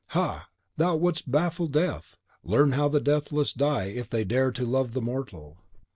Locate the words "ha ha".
0.07-0.47